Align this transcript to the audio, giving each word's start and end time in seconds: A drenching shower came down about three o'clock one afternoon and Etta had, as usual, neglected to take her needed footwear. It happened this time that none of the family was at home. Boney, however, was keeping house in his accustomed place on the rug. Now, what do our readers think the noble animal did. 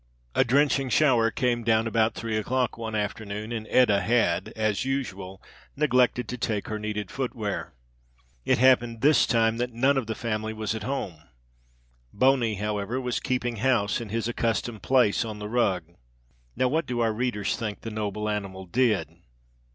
A 0.33 0.43
drenching 0.43 0.89
shower 0.89 1.29
came 1.29 1.63
down 1.63 1.85
about 1.85 2.15
three 2.15 2.35
o'clock 2.35 2.75
one 2.75 2.95
afternoon 2.95 3.51
and 3.51 3.67
Etta 3.69 4.01
had, 4.01 4.47
as 4.55 4.83
usual, 4.83 5.39
neglected 5.75 6.27
to 6.27 6.39
take 6.39 6.69
her 6.69 6.79
needed 6.79 7.11
footwear. 7.11 7.75
It 8.43 8.57
happened 8.57 9.01
this 9.01 9.27
time 9.27 9.57
that 9.57 9.71
none 9.73 9.97
of 9.97 10.07
the 10.07 10.15
family 10.15 10.53
was 10.53 10.73
at 10.73 10.81
home. 10.81 11.21
Boney, 12.11 12.55
however, 12.55 12.99
was 12.99 13.19
keeping 13.19 13.57
house 13.57 14.01
in 14.01 14.09
his 14.09 14.27
accustomed 14.27 14.81
place 14.81 15.23
on 15.23 15.37
the 15.37 15.47
rug. 15.47 15.83
Now, 16.55 16.67
what 16.67 16.87
do 16.87 16.99
our 17.01 17.13
readers 17.13 17.55
think 17.55 17.81
the 17.81 17.91
noble 17.91 18.27
animal 18.27 18.65
did. 18.65 19.07